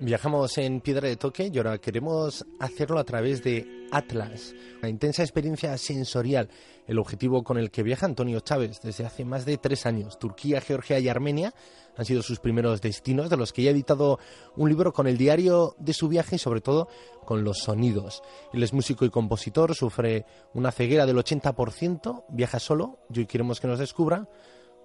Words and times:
Viajamos 0.00 0.58
en 0.58 0.80
Piedra 0.80 1.08
de 1.08 1.16
Toque 1.16 1.50
y 1.52 1.58
ahora 1.58 1.78
queremos 1.78 2.46
hacerlo 2.60 2.98
a 2.98 3.04
través 3.04 3.42
de 3.42 3.77
Atlas, 3.90 4.54
una 4.78 4.88
intensa 4.88 5.22
experiencia 5.22 5.76
sensorial, 5.78 6.48
el 6.86 6.98
objetivo 6.98 7.42
con 7.42 7.58
el 7.58 7.70
que 7.70 7.82
viaja 7.82 8.06
Antonio 8.06 8.40
Chávez 8.40 8.80
desde 8.82 9.04
hace 9.04 9.24
más 9.24 9.44
de 9.44 9.58
tres 9.58 9.86
años. 9.86 10.18
Turquía, 10.18 10.60
Georgia 10.60 10.98
y 10.98 11.08
Armenia 11.08 11.52
han 11.96 12.04
sido 12.04 12.22
sus 12.22 12.40
primeros 12.40 12.80
destinos, 12.80 13.30
de 13.30 13.36
los 13.36 13.52
que 13.52 13.62
ya 13.62 13.70
ha 13.70 13.72
editado 13.72 14.18
un 14.56 14.68
libro 14.68 14.92
con 14.92 15.06
el 15.06 15.18
diario 15.18 15.74
de 15.78 15.92
su 15.92 16.08
viaje 16.08 16.36
y 16.36 16.38
sobre 16.38 16.60
todo 16.60 16.88
con 17.24 17.44
los 17.44 17.58
sonidos. 17.58 18.22
Él 18.52 18.62
es 18.62 18.72
músico 18.72 19.04
y 19.04 19.10
compositor, 19.10 19.74
sufre 19.74 20.24
una 20.54 20.70
ceguera 20.70 21.06
del 21.06 21.16
80%, 21.16 22.24
viaja 22.30 22.58
solo 22.58 22.98
y 23.12 23.20
hoy 23.20 23.26
queremos 23.26 23.60
que 23.60 23.68
nos 23.68 23.78
descubra 23.78 24.28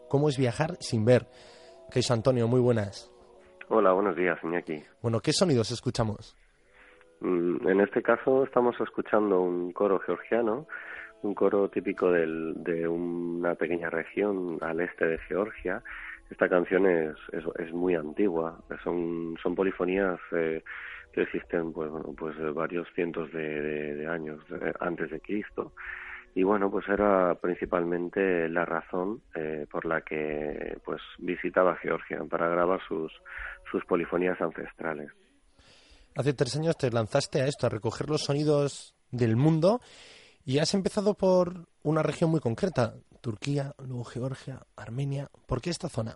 cómo 0.10 0.30
es 0.30 0.38
viajar 0.38 0.78
sin 0.80 1.06
ver. 1.06 1.30
¿Qué 1.92 2.00
es 2.00 2.12
Antonio? 2.12 2.48
Muy 2.48 2.60
buenas. 2.60 3.12
Hola, 3.70 3.94
buenos 3.94 4.16
días, 4.16 4.38
Iñaki. 4.44 4.84
Bueno, 5.02 5.20
¿qué 5.20 5.34
sonidos 5.34 5.72
escuchamos? 5.72 6.36
Mm, 7.24 7.66
en 7.70 7.80
este 7.80 8.04
caso 8.04 8.44
estamos 8.44 8.76
escuchando 8.82 9.40
un 9.42 9.72
coro 9.72 9.98
georgiano, 10.00 10.68
un 11.22 11.34
coro 11.34 11.70
típico 11.70 12.12
de 12.12 12.86
una 12.86 13.56
pequeña 13.56 13.90
región 13.90 14.58
al 14.60 14.82
este 14.82 15.08
de 15.08 15.18
Georgia. 15.20 15.82
Esta 16.30 16.50
canción 16.50 16.86
es, 16.86 17.16
es, 17.32 17.74
muy 17.74 17.96
antigua, 17.96 18.60
son, 18.84 19.36
polifonías 19.56 20.20
eh, 20.34 20.64
que 21.14 21.22
existen 21.22 21.72
pues, 21.72 21.90
bueno, 21.90 22.14
pues 22.18 22.36
varios 22.54 22.88
cientos 22.94 23.32
de, 23.32 23.96
de 23.96 24.08
años 24.08 24.42
antes 24.82 25.10
de 25.12 25.22
Cristo 25.22 25.72
y 26.36 26.42
bueno 26.42 26.72
pues 26.72 26.90
era 26.90 27.36
principalmente 27.36 28.50
la 28.50 28.66
razón 28.66 29.22
eh, 29.36 29.68
por 29.70 29.86
la 29.86 30.02
que 30.02 30.78
pues 30.84 31.00
visitaba 31.20 31.76
Georgia 31.76 32.20
para 32.28 32.50
grabar 32.50 32.82
sus 32.88 33.12
sus 33.70 33.86
polifonías 33.86 34.42
ancestrales 34.42 35.12
hace 36.16 36.34
tres 36.34 36.56
años 36.56 36.78
te 36.78 36.92
lanzaste 36.92 37.42
a 37.42 37.48
esto 37.48 37.68
a 37.68 37.70
recoger 37.70 38.10
los 38.10 38.24
sonidos 38.24 38.96
del 39.12 39.36
mundo 39.36 39.80
y 40.46 40.60
has 40.60 40.74
empezado 40.74 41.14
por 41.14 41.68
una 41.84 42.04
región 42.04 42.30
muy 42.30 42.40
concreta 42.40 42.94
Turquía 43.22 43.74
luego 43.86 44.04
Georgia 44.04 44.60
Armenia 44.76 45.28
¿por 45.48 45.62
qué 45.62 45.70
esta 45.70 45.90
zona? 45.90 46.16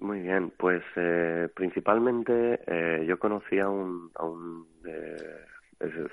Muy 0.00 0.20
bien, 0.20 0.52
pues 0.56 0.82
eh, 0.96 1.48
principalmente 1.54 2.60
eh, 2.66 3.04
yo 3.06 3.18
conocí 3.18 3.58
a 3.60 3.68
un, 3.68 4.10
a 4.14 4.24
un 4.24 4.66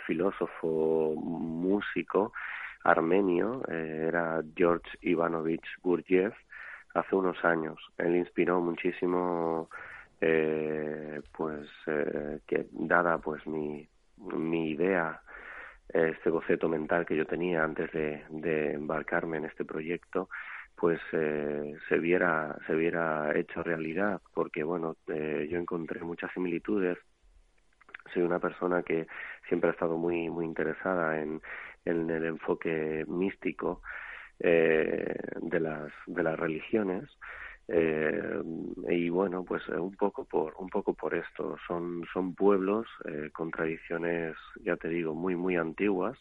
filósofo 0.06 1.16
músico 1.16 2.34
armenio, 2.84 3.62
eh, 3.68 4.06
era 4.08 4.42
George 4.56 4.90
Ivanovich 5.02 5.66
Gurdjieff, 5.82 6.34
hace 6.94 7.16
unos 7.16 7.44
años. 7.44 7.80
Él 7.98 8.16
inspiró 8.16 8.62
muchísimo, 8.62 9.70
pues, 11.31 11.68
eh, 11.88 12.40
que 12.47 12.68
dada 12.72 13.18
pues 13.19 13.46
mi, 13.47 13.88
mi 14.18 14.72
idea, 14.72 15.22
este 15.90 16.30
boceto 16.30 16.69
mental 16.69 17.06
que 17.06 17.16
yo 17.16 17.25
tenía 17.25 17.63
antes 17.63 17.91
de, 17.91 18.24
de 18.30 18.74
embarcarme 18.74 19.38
en 19.38 19.46
este 19.46 19.66
proyecto, 19.66 20.30
pues 20.80 21.00
eh, 21.12 21.75
se 21.90 22.00
viera 22.00 22.57
se 22.66 22.74
viera 22.74 23.38
hecho 23.38 23.62
realidad 23.62 24.22
porque 24.34 24.63
bueno 24.63 24.96
eh, 25.07 25.47
yo 25.52 25.57
encontré 25.57 26.02
muchas 26.02 26.31
similitudes. 26.34 26.97
Soy 28.13 28.24
una 28.24 28.40
persona 28.40 28.81
que 28.81 29.06
siempre 29.47 29.69
ha 29.69 29.74
estado 29.74 29.97
muy 29.97 30.30
muy 30.30 30.46
interesada 30.46 31.19
en, 31.22 31.41
en 31.86 32.09
el 32.09 32.25
enfoque 32.25 33.03
místico 33.07 33.81
eh, 34.40 35.16
de 35.41 35.59
las 35.59 35.91
de 36.07 36.24
las 36.24 36.40
religiones 36.40 37.09
eh, 37.72 38.41
y 38.90 39.09
bueno 39.09 39.44
pues 39.44 39.62
eh, 39.69 39.78
un 39.78 39.96
poco 39.96 40.25
por 40.25 40.56
un 40.57 40.69
poco 40.69 40.94
por 40.94 41.13
esto. 41.13 41.57
Son 41.68 42.03
son 42.13 42.34
pueblos 42.35 42.88
eh, 43.06 43.30
con 43.31 43.52
tradiciones 43.52 44.35
ya 44.63 44.75
te 44.75 44.90
digo 44.90 45.13
muy 45.13 45.35
muy 45.35 45.56
antiguas 45.56 46.18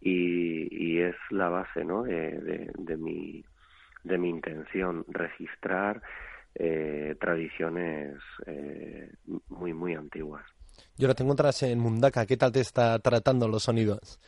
y, 0.00 0.98
es 0.98 1.16
la 1.30 1.48
base 1.48 1.84
no 1.84 2.02
de, 2.02 2.38
de, 2.40 2.72
de 2.76 2.96
mi 2.96 3.44
de 4.04 4.18
mi 4.18 4.28
intención 4.28 5.04
registrar 5.08 6.02
eh, 6.54 7.16
tradiciones 7.20 8.18
eh, 8.46 9.10
muy 9.48 9.72
muy 9.72 9.94
antiguas. 9.94 10.44
Y 10.96 11.04
ahora 11.04 11.14
te 11.14 11.22
encuentras 11.22 11.62
en 11.62 11.78
Mundaka. 11.78 12.26
Qué 12.26 12.36
tal 12.36 12.52
te 12.52 12.60
está 12.60 12.98
tratando 12.98 13.48
los 13.48 13.62
sonidos 13.62 14.20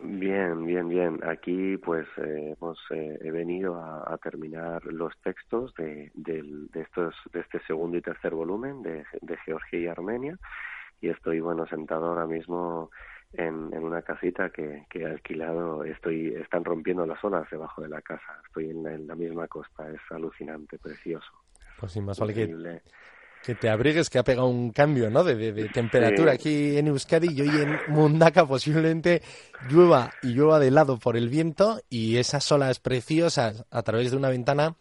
Bien, 0.00 0.64
bien, 0.64 0.88
bien. 0.88 1.18
Aquí 1.24 1.76
pues 1.78 2.06
eh, 2.18 2.54
hemos 2.56 2.78
eh, 2.90 3.18
he 3.20 3.30
venido 3.32 3.76
a, 3.76 4.16
terminar 4.18 4.84
los 4.84 5.12
textos 5.22 5.74
de, 5.74 6.12
de, 6.14 6.68
estos 6.74 7.14
de 7.32 7.40
este 7.40 7.60
segundo 7.66 7.96
y 7.96 8.02
tercer 8.02 8.32
volumen 8.32 8.82
de, 8.82 9.04
de 9.20 9.36
Georgia 9.38 9.78
y 9.78 9.86
Armenia 9.88 10.38
y 11.00 11.08
estoy 11.08 11.40
bueno 11.40 11.66
sentado 11.66 12.06
ahora 12.06 12.26
mismo 12.26 12.90
en, 13.32 13.72
en 13.72 13.84
una 13.84 14.02
casita 14.02 14.50
que, 14.50 14.86
que 14.88 15.00
he 15.00 15.06
alquilado. 15.06 15.84
Estoy 15.84 16.34
están 16.34 16.64
rompiendo 16.64 17.06
las 17.06 17.22
olas 17.24 17.48
debajo 17.50 17.82
de 17.82 17.88
la 17.88 18.02
casa. 18.02 18.40
Estoy 18.46 18.70
en 18.70 19.06
la, 19.06 19.14
misma 19.14 19.46
costa. 19.48 19.90
Es 19.90 20.00
alucinante, 20.10 20.78
precioso. 20.78 21.30
Pues 21.78 21.92
sin 21.92 22.04
más 22.04 22.18
vale 22.18 22.34
que 22.34 22.80
que 23.44 23.54
te 23.54 23.68
abrigues, 23.68 24.10
que 24.10 24.18
ha 24.18 24.24
pegado 24.24 24.48
un 24.48 24.70
cambio 24.70 25.10
¿no? 25.10 25.24
de, 25.24 25.68
temperatura 25.72 26.32
aquí 26.32 26.76
en 26.76 26.88
Euskadi 26.88 27.28
y 27.32 27.40
hoy 27.42 27.48
en 27.48 27.78
Mundaka 27.88 28.46
posiblemente 28.46 29.22
llueva 29.68 30.12
y 30.22 30.28
llueva 30.34 30.58
de 30.58 30.70
lado 30.70 30.98
por 30.98 31.16
el 31.16 31.28
viento 31.28 31.80
y 31.88 32.16
esas 32.16 32.50
olas 32.52 32.78
preciosas 32.78 33.64
a 33.70 33.82
través 33.82 34.10
de 34.10 34.16
una 34.16 34.28
ventana, 34.28 34.76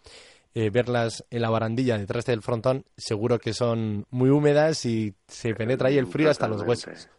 eh, 0.53 0.69
verlas 0.69 1.25
en 1.29 1.41
la 1.41 1.50
barandilla 1.50 1.97
detrás 1.97 2.25
del 2.25 2.41
frontón, 2.41 2.85
seguro 2.97 3.40
que 3.40 3.53
son 3.53 4.06
muy 4.09 4.29
húmedas 4.29 4.86
y 4.86 5.13
se 5.27 5.54
penetra 5.54 5.89
ahí 5.89 5.98
el 5.98 6.07
frío 6.07 6.30
hasta 6.30 6.48
los 6.48 6.63
huesos. 6.63 7.09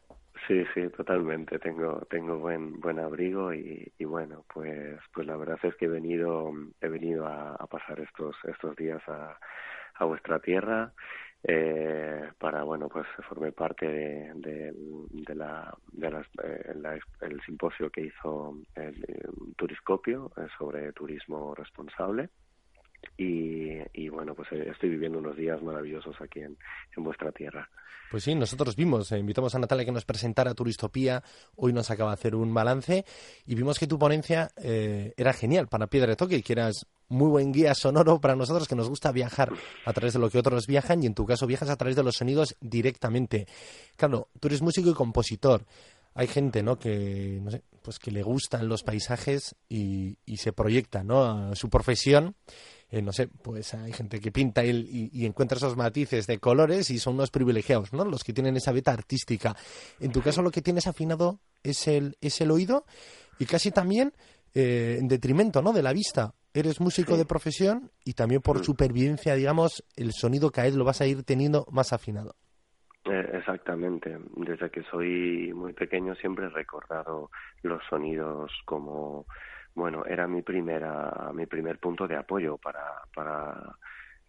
Sí, 0.49 0.65
sí, 0.75 0.89
totalmente. 0.97 1.59
Tengo 1.59 2.07
tengo 2.11 2.39
buen 2.39 2.81
buen 2.81 2.99
abrigo 2.99 3.53
y, 3.53 3.93
y, 3.99 4.05
bueno, 4.07 4.47
pues 4.53 4.99
pues 5.13 5.27
la 5.27 5.37
verdad 5.37 5.59
es 5.63 5.77
que 5.77 5.85
he 5.85 5.89
venido 5.89 6.51
he 6.81 6.89
venido 6.89 7.27
a, 7.27 7.55
pasar 7.67 8.01
estos 8.01 8.35
estos 8.45 8.75
días 8.77 9.03
a, 9.09 9.39
a 9.97 10.05
vuestra 10.07 10.41
tierra 10.41 10.95
eh, 11.43 12.31
para 12.39 12.63
bueno 12.63 12.89
pues 12.89 13.07
formé 13.29 13.53
parte 13.53 13.87
de, 13.87 14.33
de, 15.11 15.35
la, 15.35 15.77
de 15.93 16.09
eh, 16.09 16.75
la, 16.77 16.99
el 17.21 17.41
simposio 17.43 17.91
que 17.91 18.03
hizo 18.07 18.57
el, 18.75 19.05
Turiscopio 19.57 20.33
eh, 20.39 20.47
sobre 20.57 20.93
turismo 20.95 21.55
responsable 21.55 22.31
y, 23.17 24.09
bueno, 24.09 24.35
pues 24.35 24.49
eh, 24.53 24.69
estoy 24.71 24.91
viviendo 24.91 25.19
unos 25.19 25.37
días 25.37 25.61
maravillosos 25.63 26.15
aquí 26.21 26.41
en, 26.41 26.57
vuestra 26.97 27.33
tierra. 27.33 27.69
Pues 28.11 28.25
sí, 28.25 28.35
nosotros 28.35 28.75
vimos, 28.77 29.11
eh, 29.13 29.19
invitamos 29.19 29.55
a 29.55 29.59
Natalia 29.59 29.85
que 29.85 29.93
nos 29.93 30.05
presentara 30.05 30.55
Turistopía, 30.55 31.23
hoy 31.57 31.73
nos 31.73 31.91
acaba 31.91 32.11
de 32.11 32.15
hacer 32.15 32.35
un 32.35 32.55
balance 32.55 33.05
y 33.47 33.55
vimos 33.55 33.79
que 33.79 33.87
tu 33.87 33.99
ponencia 33.99 34.51
eh, 34.57 35.13
era 35.17 35.33
genial 35.33 35.69
para 35.69 35.89
Piedra 35.89 36.11
de 36.11 36.17
Toque 36.17 36.43
que 36.43 36.53
eras 36.53 36.87
muy 37.09 37.29
buen 37.29 37.53
guía 37.53 37.75
sonoro 37.75 38.21
para 38.21 38.37
nosotros 38.37 38.69
que 38.69 38.75
nos 38.75 38.89
gusta 38.89 39.13
viajar 39.13 39.53
a 39.85 39.93
través 39.93 40.15
de 40.15 40.21
lo 40.21 40.31
que 40.31 40.39
otros 40.39 40.67
viajan 40.67 41.03
y 41.03 41.07
en 41.07 41.15
tu 41.15 41.27
caso 41.27 41.47
viajas 41.47 41.71
a 41.71 41.77
través 41.77 41.97
de 41.97 42.03
los 42.03 42.17
sonidos 42.17 42.57
directamente. 42.61 43.47
Claro, 43.97 44.29
tú 44.41 44.49
eres 44.49 44.63
músico 44.63 44.91
y 44.91 44.95
compositor. 44.95 45.65
Hay 46.19 46.27
gente, 46.27 46.65
¿no? 46.65 46.79
Que, 46.79 47.39
no 47.41 47.53
sé, 47.53 47.63
pues 47.81 48.01
que 48.01 48.11
le 48.11 48.23
gustan 48.23 48.69
los 48.69 48.83
paisajes 48.83 49.55
y, 49.69 50.19
y 50.27 50.39
se 50.39 50.53
proyecta, 50.53 51.05
¿no? 51.05 51.23
A 51.23 51.55
su 51.55 51.71
profesión 51.71 52.35
eh, 52.91 53.03
no 53.03 53.13
sé, 53.13 53.29
pues 53.29 53.75
hay 53.75 53.93
gente 53.93 54.19
que 54.19 54.33
pinta 54.33 54.65
y, 54.65 55.11
y, 55.13 55.27
encuentra 55.27 55.59
esos 55.59 55.77
matices 55.77 56.27
de 56.27 56.39
colores 56.39 56.89
y 56.89 56.99
son 56.99 57.15
unos 57.15 57.31
privilegiados, 57.31 57.93
¿no? 57.93 58.03
Los 58.07 58.25
que 58.25 58.33
tienen 58.33 58.57
esa 58.57 58.73
beta 58.73 58.93
artística. 58.93 59.55
En 60.01 60.11
tu 60.11 60.23
caso 60.23 60.41
lo 60.41 60.51
que 60.51 60.63
tienes 60.63 60.87
afinado 60.87 61.39
es 61.63 61.87
el, 61.87 62.17
es 62.23 62.41
el 62.41 62.51
oído 62.51 62.87
y 63.39 63.45
casi 63.45 63.71
también 63.73 64.15
eh, 64.55 64.97
en 64.99 65.07
detrimento, 65.07 65.61
¿no? 65.61 65.75
De 65.75 65.83
la 65.83 65.93
vista. 65.93 66.35
Eres 66.55 66.81
músico 66.81 67.19
de 67.19 67.27
profesión 67.27 67.93
y 68.05 68.15
también 68.15 68.41
por 68.41 68.61
mm. 68.61 68.65
supervivencia, 68.65 69.35
digamos, 69.35 69.85
el 69.95 70.15
sonido 70.15 70.51
cada 70.51 70.67
vez 70.67 70.75
lo 70.75 70.85
vas 70.85 71.03
a 71.03 71.07
ir 71.07 71.23
teniendo 71.25 71.67
más 71.71 71.93
afinado. 71.93 72.37
Eh, 73.11 73.31
exactamente. 73.35 74.19
Desde 74.37 74.71
que 74.71 74.83
soy 74.85 75.53
muy 75.55 75.73
pequeño 75.73 76.15
siempre 76.17 76.47
he 76.47 76.51
recordado 76.51 77.31
los 77.63 77.83
sonidos 77.89 78.53
como 78.65 79.27
bueno, 79.75 80.05
era 80.07 80.27
mi 80.27 80.43
primera, 80.43 81.31
mi 81.33 81.47
primer 81.47 81.79
punto 81.79 82.09
de 82.09 82.17
apoyo 82.17 82.59
para, 82.59 82.85
para, 83.15 83.77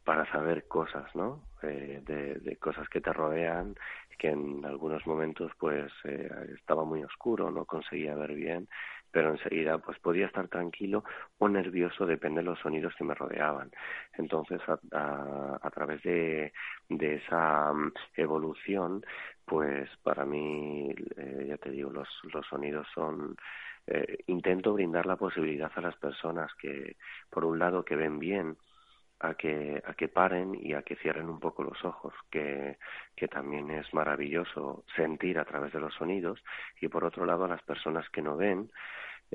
para 0.04 0.32
saber 0.32 0.68
cosas, 0.68 1.14
¿no? 1.16 1.48
Eh, 1.64 2.02
de, 2.06 2.36
de, 2.36 2.58
cosas 2.58 2.88
que 2.88 3.02
te 3.02 3.12
rodean, 3.12 3.76
que 4.20 4.30
en 4.30 4.64
algunos 4.64 5.06
momentos 5.08 5.52
pues 5.58 5.92
eh, 6.04 6.30
estaba 6.56 6.86
muy 6.86 7.04
oscuro, 7.04 7.50
no 7.50 7.66
conseguía 7.66 8.14
ver 8.16 8.34
bien, 8.34 8.68
pero 9.12 9.32
enseguida 9.32 9.78
pues 9.80 10.00
podía 10.00 10.28
estar 10.28 10.48
tranquilo 10.48 11.04
o 11.38 11.50
nervioso, 11.50 12.06
depende 12.06 12.42
de 12.42 12.46
los 12.46 12.60
sonidos 12.60 12.94
que 12.96 13.04
me 13.04 13.16
rodeaban. 13.16 13.72
Entonces 14.18 14.62
a, 14.68 15.60
a, 15.62 15.70
través 15.72 16.02
de, 16.04 16.54
de 16.90 17.16
esa 17.16 17.74
mm, 17.74 17.94
evolución, 18.16 19.04
pues 19.46 19.90
para 20.04 20.26
mí, 20.26 20.94
eh, 21.18 21.46
ya 21.48 21.58
te 21.58 21.72
digo, 21.72 21.90
los, 21.92 22.08
los 22.34 22.46
sonidos 22.48 22.88
son 22.94 23.36
eh, 23.88 24.20
intento 24.28 24.74
brindar 24.74 25.06
la 25.08 25.16
posibilidad 25.16 25.72
a 25.76 25.82
las 25.82 25.96
personas 25.96 26.52
que, 26.62 26.98
por 27.30 27.46
un 27.46 27.58
lado, 27.58 27.84
que 27.84 27.96
ven 27.96 28.20
bien, 28.20 28.56
a 29.20 29.34
que, 29.34 29.82
a 29.86 29.94
que 29.94 30.08
paren 30.08 30.58
y 30.62 30.74
a 30.74 30.82
que 30.82 30.96
cierren 30.96 31.30
un 31.30 31.40
poco 31.40 31.64
los 31.64 31.84
ojos, 31.84 32.14
que, 32.30 32.78
que 33.16 33.28
también 33.28 33.70
es 33.72 33.94
maravilloso 33.94 34.86
sentir 34.96 35.40
a 35.40 35.46
través 35.46 35.74
de 35.74 35.80
los 35.80 35.94
sonidos, 35.94 36.44
y 36.82 36.88
por 36.88 37.04
otro 37.04 37.26
lado, 37.26 37.46
a 37.46 37.50
las 37.50 37.62
personas 37.64 38.10
que 38.10 38.22
no 38.22 38.38
ven, 38.38 38.72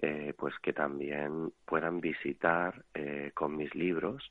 eh, 0.00 0.34
pues 0.36 0.58
que 0.58 0.72
también 0.72 1.52
puedan 1.64 2.00
visitar 2.00 2.84
eh, 2.94 3.30
con 3.34 3.56
mis 3.56 3.74
libros 3.74 4.28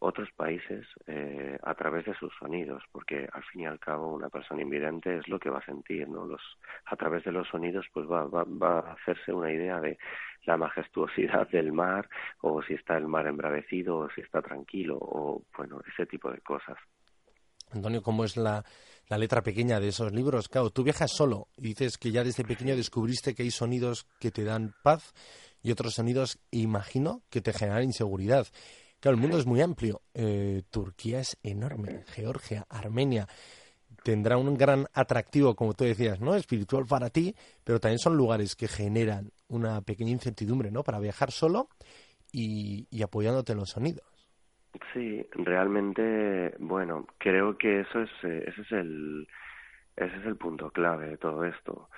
otros 0.00 0.30
países 0.32 0.86
eh, 1.06 1.58
a 1.62 1.74
través 1.74 2.06
de 2.06 2.14
sus 2.14 2.32
sonidos, 2.38 2.82
porque 2.90 3.28
al 3.32 3.44
fin 3.44 3.62
y 3.62 3.66
al 3.66 3.78
cabo 3.78 4.12
una 4.14 4.30
persona 4.30 4.62
invidente 4.62 5.18
es 5.18 5.28
lo 5.28 5.38
que 5.38 5.50
va 5.50 5.58
a 5.58 5.64
sentir, 5.64 6.08
¿no? 6.08 6.26
Los, 6.26 6.40
a 6.86 6.96
través 6.96 7.22
de 7.24 7.32
los 7.32 7.46
sonidos 7.48 7.86
pues 7.92 8.06
va, 8.10 8.24
va, 8.24 8.44
va 8.44 8.80
a 8.80 8.92
hacerse 8.94 9.32
una 9.32 9.52
idea 9.52 9.78
de 9.78 9.98
la 10.44 10.56
majestuosidad 10.56 11.48
del 11.52 11.72
mar, 11.72 12.08
o 12.40 12.62
si 12.62 12.74
está 12.74 12.96
el 12.96 13.06
mar 13.06 13.26
embravecido, 13.26 13.98
o 13.98 14.10
si 14.10 14.22
está 14.22 14.40
tranquilo, 14.40 14.96
o 15.00 15.42
bueno, 15.56 15.80
ese 15.92 16.06
tipo 16.06 16.30
de 16.30 16.40
cosas. 16.40 16.78
Antonio, 17.72 18.02
¿cómo 18.02 18.24
es 18.24 18.36
la, 18.36 18.64
la 19.08 19.18
letra 19.18 19.42
pequeña 19.42 19.78
de 19.78 19.88
esos 19.88 20.12
libros? 20.12 20.48
Claro, 20.48 20.70
tú 20.70 20.82
viajas 20.82 21.12
solo 21.12 21.48
y 21.56 21.62
dices 21.68 21.98
que 21.98 22.10
ya 22.10 22.24
desde 22.24 22.42
pequeño 22.42 22.74
descubriste 22.74 23.34
que 23.34 23.42
hay 23.42 23.50
sonidos 23.50 24.08
que 24.18 24.30
te 24.30 24.44
dan 24.44 24.74
paz 24.82 25.14
y 25.62 25.70
otros 25.70 25.94
sonidos, 25.94 26.38
imagino, 26.50 27.22
que 27.30 27.40
te 27.40 27.52
generan 27.52 27.84
inseguridad. 27.84 28.46
Claro, 29.00 29.16
el 29.16 29.20
mundo 29.22 29.38
es 29.38 29.46
muy 29.46 29.62
amplio. 29.62 30.02
Eh, 30.12 30.62
Turquía 30.70 31.20
es 31.20 31.38
enorme, 31.42 32.04
Georgia, 32.08 32.66
Armenia. 32.68 33.26
Tendrá 34.04 34.36
un 34.36 34.56
gran 34.56 34.86
atractivo, 34.92 35.54
como 35.54 35.72
tú 35.72 35.84
decías, 35.84 36.20
¿no? 36.20 36.34
Espiritual 36.34 36.84
para 36.86 37.08
ti, 37.08 37.34
pero 37.64 37.80
también 37.80 37.98
son 37.98 38.16
lugares 38.16 38.54
que 38.56 38.68
generan 38.68 39.30
una 39.48 39.80
pequeña 39.80 40.10
incertidumbre, 40.10 40.70
¿no? 40.70 40.82
Para 40.82 41.00
viajar 41.00 41.30
solo 41.30 41.68
y, 42.30 42.86
apoyándote 43.02 43.52
en 43.52 43.58
los 43.58 43.70
sonidos. 43.70 44.04
Sí, 44.92 45.26
realmente, 45.32 46.54
bueno, 46.58 47.06
creo 47.18 47.56
que 47.56 47.80
eso 47.80 48.02
es, 48.02 48.10
eh, 48.22 48.44
ese 48.46 48.62
es 48.62 48.72
el, 48.72 49.26
ese 49.96 50.16
es 50.16 50.26
el 50.26 50.36
punto 50.36 50.70
clave 50.70 51.08
de 51.08 51.16
todo 51.16 51.44
esto. 51.44 51.88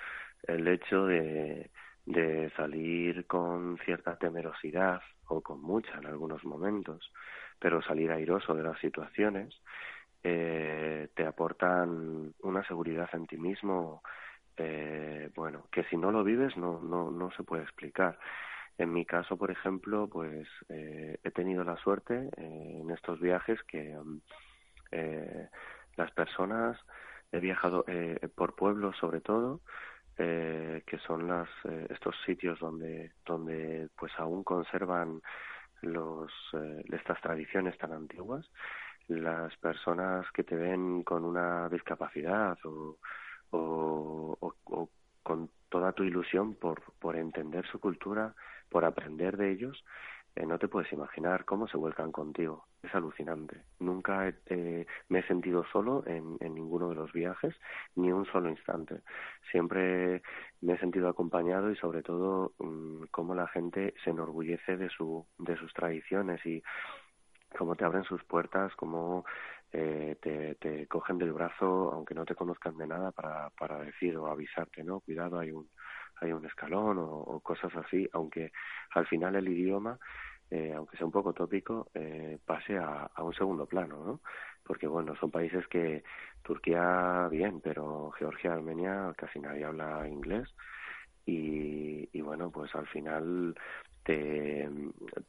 El 0.43 0.67
hecho 0.67 1.05
de, 1.05 1.69
de 2.05 2.49
salir 2.55 3.25
con 3.27 3.77
cierta 3.85 4.17
temerosidad 4.17 5.01
con 5.41 5.61
mucha 5.61 5.97
en 5.97 6.05
algunos 6.05 6.43
momentos, 6.45 7.11
pero 7.59 7.81
salir 7.81 8.11
airoso 8.11 8.53
de 8.53 8.63
las 8.63 8.79
situaciones 8.79 9.55
eh, 10.23 11.09
te 11.15 11.25
aportan 11.25 12.33
una 12.41 12.65
seguridad 12.65 13.09
en 13.13 13.27
ti 13.27 13.37
mismo, 13.37 14.01
eh, 14.57 15.29
bueno, 15.35 15.67
que 15.71 15.83
si 15.85 15.97
no 15.97 16.11
lo 16.11 16.23
vives 16.23 16.55
no, 16.57 16.79
no, 16.81 17.11
no 17.11 17.31
se 17.31 17.43
puede 17.43 17.63
explicar. 17.63 18.17
En 18.77 18.91
mi 18.91 19.05
caso, 19.05 19.37
por 19.37 19.51
ejemplo, 19.51 20.07
pues 20.07 20.47
eh, 20.69 21.19
he 21.23 21.31
tenido 21.31 21.63
la 21.63 21.77
suerte 21.77 22.29
eh, 22.37 22.79
en 22.81 22.89
estos 22.89 23.19
viajes 23.19 23.61
que 23.63 23.95
eh, 24.91 25.47
las 25.95 26.11
personas, 26.11 26.79
he 27.31 27.39
viajado 27.39 27.83
por 28.35 28.55
pueblos 28.55 28.95
sobre 28.97 29.19
todo, 29.19 29.61
eh, 30.17 30.83
que 30.85 30.97
son 30.99 31.27
las, 31.27 31.49
eh, 31.65 31.87
estos 31.89 32.15
sitios 32.25 32.59
donde, 32.59 33.13
donde 33.25 33.89
pues 33.97 34.11
aún 34.17 34.43
conservan 34.43 35.21
los, 35.81 36.31
eh, 36.53 36.83
estas 36.91 37.19
tradiciones 37.21 37.77
tan 37.77 37.93
antiguas, 37.93 38.49
las 39.07 39.55
personas 39.57 40.25
que 40.31 40.43
te 40.43 40.55
ven 40.55 41.03
con 41.03 41.25
una 41.25 41.67
discapacidad 41.69 42.57
o, 42.63 42.97
con 45.23 45.49
toda 45.69 45.91
tu 45.93 46.03
ilusión 46.03 46.55
por 46.55 47.15
entender 47.15 47.65
su 47.67 47.79
cultura, 47.79 48.33
por 48.69 48.85
aprender 48.85 49.37
de 49.37 49.51
ellos, 49.51 49.83
eh, 50.35 50.45
no 50.45 50.57
te 50.57 50.67
puedes 50.67 50.91
imaginar 50.91 51.45
cómo 51.45 51.67
se 51.67 51.77
vuelcan 51.77 52.11
contigo. 52.11 52.65
Es 52.81 52.93
alucinante. 52.95 53.61
Nunca 53.79 54.33
eh, 54.47 54.85
me 55.09 55.19
he 55.19 55.27
sentido 55.27 55.63
solo 55.71 56.03
en, 56.07 56.37
ninguno 56.41 56.89
de 56.89 56.95
los 56.95 57.13
viajes, 57.13 57.55
ni 57.95 58.11
un 58.11 58.25
solo 58.25 58.49
instante. 58.49 59.01
Siempre 59.51 60.23
me 60.61 60.73
he 60.73 60.77
sentido 60.79 61.07
acompañado 61.07 61.71
y 61.71 61.75
sobre 61.75 62.01
todo 62.01 62.53
mmm, 62.59 63.03
cómo 63.11 63.35
la 63.35 63.47
gente 63.47 63.93
se 64.03 64.09
enorgullece 64.09 64.75
de, 64.77 64.89
su, 64.89 65.25
de 65.37 65.55
sus 65.57 65.71
tradiciones 65.73 66.43
y 66.45 66.63
cómo 67.55 67.75
te 67.75 67.85
abren 67.85 68.03
sus 68.03 68.23
puertas, 68.23 68.73
cómo 68.75 69.25
eh, 69.71 70.17
te, 70.19 70.55
te 70.55 70.87
cogen 70.87 71.19
del 71.19 71.33
brazo, 71.33 71.91
aunque 71.93 72.15
no 72.15 72.25
te 72.25 72.35
conozcan 72.35 72.77
de 72.77 72.87
nada, 72.87 73.11
para, 73.11 73.51
para 73.51 73.79
decir 73.79 74.17
o 74.17 74.27
avisarte, 74.27 74.83
¿no? 74.83 74.99
Cuidado, 75.01 75.39
hay 75.39 75.51
un, 75.51 75.69
hay 76.23 76.31
un 76.33 76.45
escalón 76.45 76.97
o, 76.99 77.39
cosas 77.41 77.75
así, 77.75 78.07
aunque 78.13 78.51
al 78.91 79.05
final 79.07 79.35
el 79.35 79.47
idioma, 79.47 79.97
eh, 80.49 80.73
aunque 80.75 80.97
sea 80.97 81.05
un 81.05 81.11
poco 81.11 81.33
tópico, 81.33 81.89
eh, 81.93 82.37
pase 82.45 82.77
a, 82.77 83.09
a 83.13 83.23
un 83.23 83.33
segundo 83.33 83.65
plano, 83.65 84.03
¿no? 84.05 84.21
Porque 84.63 84.87
bueno, 84.87 85.15
son 85.15 85.31
países 85.31 85.67
que 85.67 86.03
Turquía 86.41 87.27
bien, 87.29 87.61
pero 87.61 88.11
Georgia, 88.11 88.53
Armenia, 88.53 89.13
casi 89.17 89.39
nadie 89.39 89.65
habla 89.65 90.07
inglés. 90.07 90.47
Y, 91.25 92.09
y 92.11 92.21
bueno, 92.21 92.51
pues 92.51 92.73
al 92.75 92.87
final 92.87 93.55
te, 94.03 94.69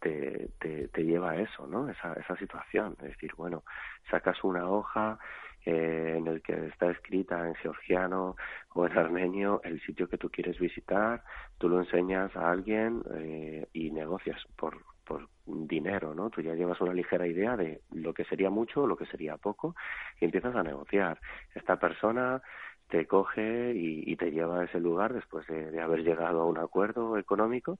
te, 0.00 0.50
te, 0.58 0.88
te 0.88 1.04
lleva 1.04 1.32
a 1.32 1.40
eso, 1.40 1.66
¿no? 1.66 1.88
Esa, 1.88 2.14
esa 2.14 2.36
situación. 2.36 2.96
Es 2.98 3.10
decir, 3.10 3.32
bueno, 3.36 3.62
sacas 4.10 4.42
una 4.42 4.68
hoja 4.68 5.18
eh, 5.64 6.14
en 6.18 6.26
el 6.26 6.42
que 6.42 6.66
está 6.66 6.90
escrita 6.90 7.47
en 7.47 7.54
georgiano 7.54 8.37
o 8.75 8.87
en 8.87 8.99
armenio 8.99 9.61
el 9.64 9.80
sitio 9.83 10.09
que 10.09 10.18
tú 10.18 10.30
quieres 10.30 10.59
visitar, 10.59 11.23
tú 11.59 11.68
lo 11.68 11.80
enseñas 11.80 12.35
a 12.37 12.50
alguien 12.50 13.02
eh, 13.14 13.66
y 13.73 13.90
negocias 13.90 14.40
por, 14.56 14.76
por 15.04 15.28
dinero, 15.47 16.14
¿no? 16.14 16.30
Tú 16.30 16.40
ya 16.42 16.54
llevas 16.54 16.80
una 16.80 16.92
ligera 16.92 17.26
idea 17.26 17.56
de 17.56 17.83
lo 17.92 18.12
que 18.12 18.25
sería 18.25 18.50
mucho 18.50 18.83
o 18.83 18.87
lo 18.87 18.97
que 18.97 19.06
sería 19.06 19.37
poco 19.37 19.75
y 20.21 20.25
empiezas 20.25 20.54
a 20.54 20.62
negociar. 20.62 21.18
Esta 21.54 21.78
persona 21.78 22.42
te 22.88 23.07
coge 23.07 23.73
y, 23.75 24.14
te 24.17 24.31
lleva 24.31 24.61
a 24.61 24.64
ese 24.64 24.79
lugar 24.81 25.12
después 25.12 25.47
de, 25.47 25.81
haber 25.81 26.03
llegado 26.05 26.43
a 26.43 26.47
un 26.47 26.59
acuerdo 26.59 27.19
económico 27.19 27.79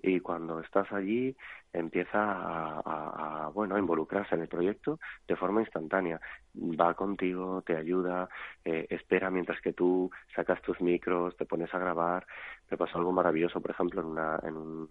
y 0.00 0.20
cuando 0.20 0.60
estás 0.60 0.90
allí 0.92 1.34
empieza 1.72 2.20
a, 2.20 3.50
bueno 3.52 3.74
a 3.74 3.78
involucrarse 3.78 4.34
en 4.34 4.42
el 4.42 4.48
proyecto 4.48 5.00
de 5.26 5.36
forma 5.36 5.62
instantánea. 5.62 6.20
Va 6.56 6.94
contigo 6.94 7.62
te 7.62 7.76
ayuda 7.76 8.28
eh, 8.64 8.86
espera 8.90 9.30
mientras 9.30 9.60
que 9.60 9.72
tú 9.72 10.10
sacas 10.34 10.62
tus 10.62 10.80
micros 10.80 11.36
te 11.36 11.46
pones 11.46 11.72
a 11.74 11.78
grabar. 11.78 12.26
Me 12.70 12.76
pasó 12.76 12.98
algo 12.98 13.12
maravilloso 13.12 13.60
por 13.60 13.70
ejemplo 13.70 14.02
en 14.02 14.06
una 14.06 14.38
en 14.44 14.56
un 14.56 14.90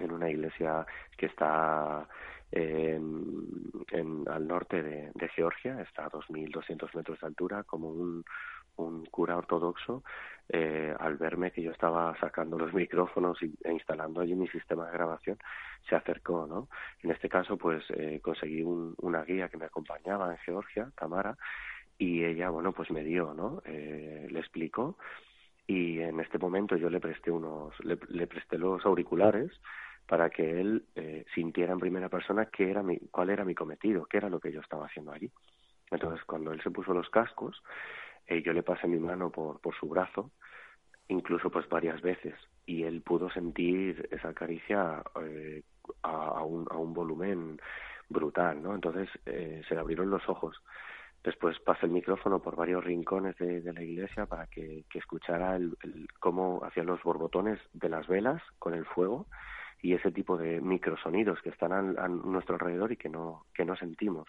en 0.00 0.12
una 0.12 0.30
iglesia 0.30 0.86
que 1.16 1.26
está 1.26 2.06
en, 2.50 4.24
al 4.26 4.46
norte 4.46 4.82
de, 4.82 5.10
de, 5.14 5.28
Georgia, 5.28 5.80
está 5.82 6.06
a 6.06 6.10
2.200 6.10 6.94
metros 6.94 7.20
de 7.20 7.26
altura, 7.26 7.62
como 7.64 7.90
un, 7.90 8.24
un 8.78 9.06
cura 9.06 9.36
ortodoxo, 9.36 10.02
eh, 10.48 10.94
al 10.98 11.16
verme 11.16 11.50
que 11.50 11.62
yo 11.62 11.70
estaba 11.70 12.16
sacando 12.18 12.58
los 12.58 12.72
micrófonos 12.72 13.38
e 13.42 13.72
instalando 13.72 14.20
allí 14.20 14.34
mi 14.34 14.48
sistema 14.48 14.86
de 14.86 14.92
grabación, 14.92 15.38
se 15.88 15.94
acercó, 15.94 16.46
¿no? 16.46 16.68
En 17.02 17.10
este 17.10 17.28
caso, 17.28 17.56
pues 17.56 17.84
eh, 17.90 18.20
conseguí 18.22 18.62
un, 18.62 18.94
una 18.98 19.22
guía 19.24 19.48
que 19.48 19.58
me 19.58 19.66
acompañaba 19.66 20.30
en 20.30 20.38
Georgia, 20.38 20.90
Tamara, 20.96 21.36
y 21.98 22.24
ella, 22.24 22.50
bueno, 22.50 22.72
pues 22.72 22.90
me 22.90 23.04
dio, 23.04 23.34
¿no? 23.34 23.62
Eh, 23.64 24.28
le 24.30 24.38
explicó 24.40 24.96
y 25.66 26.00
en 26.00 26.18
este 26.20 26.38
momento 26.38 26.76
yo 26.76 26.88
le 26.88 26.98
presté 26.98 27.30
unos, 27.30 27.78
le, 27.84 27.98
le 28.08 28.26
presté 28.26 28.56
los 28.56 28.84
auriculares 28.86 29.50
para 30.06 30.30
que 30.30 30.60
él 30.60 30.86
eh, 30.94 31.26
sintiera 31.34 31.74
en 31.74 31.78
primera 31.78 32.08
persona 32.08 32.46
qué 32.46 32.70
era 32.70 32.82
mi, 32.82 32.98
cuál 33.10 33.28
era 33.28 33.44
mi 33.44 33.54
cometido, 33.54 34.06
qué 34.06 34.16
era 34.16 34.30
lo 34.30 34.40
que 34.40 34.50
yo 34.50 34.60
estaba 34.60 34.86
haciendo 34.86 35.12
allí. 35.12 35.30
Entonces, 35.90 36.24
cuando 36.24 36.52
él 36.52 36.62
se 36.62 36.70
puso 36.70 36.94
los 36.94 37.10
cascos, 37.10 37.62
eh, 38.28 38.42
yo 38.42 38.52
le 38.52 38.62
pasé 38.62 38.86
mi 38.86 38.98
mano 38.98 39.30
por, 39.30 39.60
por 39.60 39.74
su 39.74 39.88
brazo, 39.88 40.30
incluso 41.08 41.50
pues 41.50 41.68
varias 41.68 42.00
veces, 42.02 42.34
y 42.66 42.84
él 42.84 43.02
pudo 43.02 43.30
sentir 43.30 44.08
esa 44.10 44.34
caricia 44.34 45.02
eh, 45.22 45.62
a, 46.02 46.42
un, 46.42 46.66
a 46.70 46.76
un 46.76 46.92
volumen 46.92 47.58
brutal, 48.08 48.62
¿no? 48.62 48.74
Entonces 48.74 49.08
eh, 49.26 49.62
se 49.68 49.74
le 49.74 49.80
abrieron 49.80 50.10
los 50.10 50.28
ojos. 50.28 50.62
Después 51.24 51.58
pasé 51.60 51.86
el 51.86 51.92
micrófono 51.92 52.40
por 52.40 52.54
varios 52.54 52.84
rincones 52.84 53.36
de, 53.38 53.60
de 53.60 53.72
la 53.72 53.82
iglesia 53.82 54.26
para 54.26 54.46
que, 54.46 54.84
que 54.88 54.98
escuchara 54.98 55.56
el, 55.56 55.76
cómo 56.20 56.62
hacían 56.64 56.86
los 56.86 57.02
borbotones 57.02 57.58
de 57.72 57.88
las 57.88 58.06
velas 58.06 58.40
con 58.58 58.74
el 58.74 58.84
fuego 58.84 59.26
y 59.82 59.94
ese 59.94 60.10
tipo 60.10 60.36
de 60.36 60.60
microsonidos 60.60 61.40
que 61.42 61.50
están 61.50 61.72
a, 61.72 62.08
nuestro 62.08 62.54
alrededor 62.54 62.92
y 62.92 62.96
que 62.96 63.08
no, 63.08 63.46
que 63.54 63.64
no 63.64 63.76
sentimos. 63.76 64.28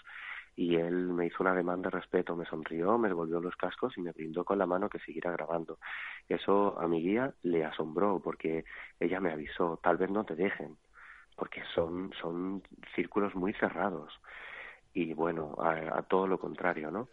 Y 0.59 0.75
él 0.75 1.07
me 1.07 1.27
hizo 1.27 1.37
una 1.39 1.55
demanda 1.55 1.89
de 1.89 1.97
respeto, 1.97 2.35
me 2.35 2.43
sonrió, 2.43 2.97
me 2.97 3.07
devolvió 3.07 3.39
los 3.39 3.55
cascos 3.55 3.97
y 3.97 4.01
me 4.01 4.11
brindó 4.11 4.43
con 4.43 4.59
la 4.59 4.65
mano 4.65 4.89
que 4.89 4.99
siguiera 4.99 5.31
grabando. 5.31 5.79
Eso 6.27 6.77
a 6.77 6.85
mi 6.85 7.01
guía 7.01 7.33
le 7.43 7.63
asombró 7.63 8.19
porque 8.21 8.65
ella 8.99 9.21
me 9.21 9.31
avisó, 9.31 9.79
tal 9.81 9.95
vez 9.95 10.11
no 10.11 10.25
te 10.25 10.35
dejen, 10.35 10.75
porque 11.37 11.61
son, 11.73 12.11
son 12.19 12.61
círculos 12.93 13.33
muy 13.35 13.53
cerrados. 13.53 14.11
Y 14.93 15.13
bueno, 15.13 15.55
a, 15.59 16.01
todo 16.01 16.27
lo 16.27 16.37
contrario, 16.37 16.91
¿no? 16.91 17.07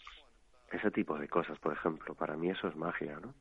Ese 0.73 0.91
tipo 0.91 1.17
de 1.17 1.29
cosas, 1.29 1.57
por 1.61 1.73
ejemplo, 1.73 2.17
para 2.17 2.37
mí 2.37 2.51
eso 2.51 2.67
es 2.67 2.75
magia, 2.75 3.21
¿no? 3.21 3.33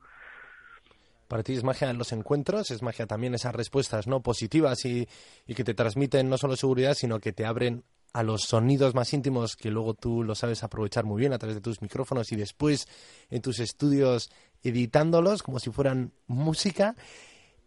Para 1.27 1.41
ti 1.41 1.53
es 1.53 1.63
magia 1.63 1.89
en 1.89 1.97
los 1.97 2.13
encuentros, 2.13 2.69
es 2.69 2.83
magia 2.83 3.07
también 3.07 3.33
esas 3.33 3.55
respuestas 3.55 4.05
no 4.05 4.21
positivas 4.21 4.85
y, 4.85 5.07
y, 5.47 5.55
que 5.55 5.63
te 5.63 5.73
transmiten 5.73 6.29
no 6.29 6.37
solo 6.37 6.55
seguridad, 6.55 6.93
sino 6.93 7.19
que 7.19 7.33
te 7.33 7.47
abren 7.47 7.83
a 8.15 8.23
los 8.23 8.43
sonidos 8.43 8.95
más 8.95 9.13
íntimos 9.13 9.57
que 9.57 9.69
luego 9.69 9.93
tú 9.93 10.23
lo 10.23 10.35
sabes 10.35 10.63
aprovechar 10.63 11.03
muy 11.03 11.19
bien 11.19 11.33
a 11.33 11.37
través 11.37 11.57
de 11.57 11.61
tus 11.61 11.81
micrófonos 11.81 12.31
y 12.31 12.37
después 12.37 12.87
en 13.29 13.41
tus 13.41 13.59
estudios 13.59 14.29
editándolos 14.63 15.43
como 15.43 15.59
si 15.59 15.69
fueran 15.69 16.13
música. 16.25 16.95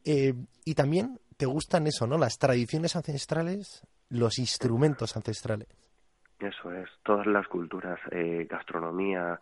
Eh, 0.06 0.32
y 0.64 0.74
también 0.74 1.20
te 1.36 1.44
gustan 1.44 1.86
eso, 1.86 2.06
¿no? 2.06 2.16
Las 2.16 2.38
tradiciones 2.38 2.96
ancestrales, 2.96 3.86
los 4.08 4.38
instrumentos 4.38 5.18
ancestrales. 5.18 5.68
Eso 6.40 6.72
es, 6.72 6.88
todas 7.02 7.26
las 7.26 7.46
culturas, 7.46 8.00
eh, 8.10 8.46
gastronomía, 8.48 9.38